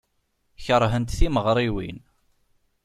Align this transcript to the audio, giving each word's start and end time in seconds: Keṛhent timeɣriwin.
Keṛhent 0.65 1.15
timeɣriwin. 1.19 1.99